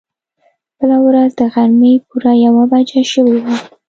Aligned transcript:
بله 0.77 0.97
ورځ 1.07 1.31
د 1.39 1.41
غرمې 1.53 1.93
پوره 2.07 2.33
يوه 2.45 2.63
بجه 2.71 3.01
شوې 3.11 3.37
وه. 3.43 3.55